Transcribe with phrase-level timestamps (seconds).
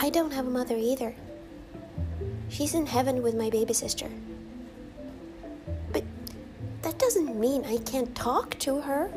[0.00, 1.12] I don't have a mother either.
[2.48, 4.08] She's in heaven with my baby sister.
[5.92, 6.04] But
[6.82, 9.10] that doesn't mean I can't talk to her.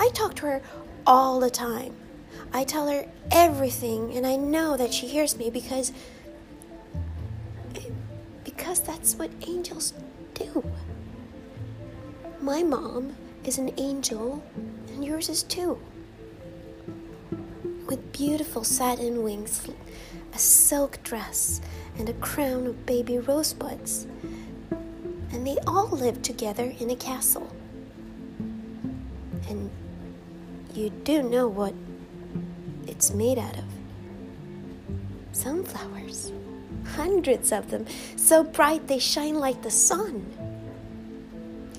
[0.00, 0.62] I talk to her
[1.06, 1.94] all the time.
[2.52, 5.92] I tell her everything, and I know that she hears me because.
[8.44, 9.94] because that's what angels
[10.34, 10.64] do.
[12.40, 13.14] My mom
[13.44, 14.42] is an angel,
[14.88, 15.78] and yours is too.
[17.88, 19.66] With beautiful satin wings,
[20.34, 21.62] a silk dress,
[21.96, 24.06] and a crown of baby rosebuds.
[25.32, 27.50] And they all live together in a castle.
[29.48, 29.70] And
[30.74, 31.72] you do know what
[32.86, 33.64] it's made out of
[35.32, 36.30] sunflowers.
[36.84, 40.26] Hundreds of them, so bright they shine like the sun.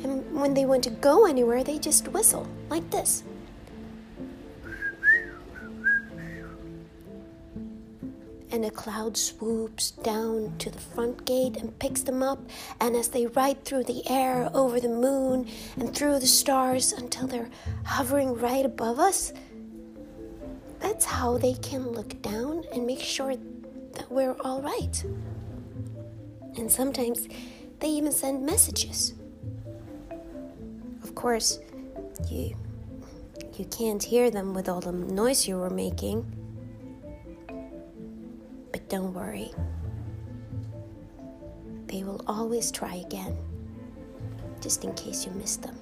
[0.03, 3.23] And when they want to go anywhere, they just whistle like this.
[8.51, 12.39] And a cloud swoops down to the front gate and picks them up.
[12.79, 15.47] And as they ride through the air, over the moon,
[15.77, 17.49] and through the stars until they're
[17.85, 19.33] hovering right above us,
[20.79, 23.35] that's how they can look down and make sure
[23.93, 25.03] that we're all right.
[26.57, 27.27] And sometimes
[27.79, 29.13] they even send messages.
[31.03, 31.59] Of course,
[32.29, 32.55] you
[33.57, 36.25] you can't hear them with all the noise you were making
[38.89, 39.51] don't worry.
[41.85, 43.37] They will always try again,
[44.61, 45.77] just in case you miss them.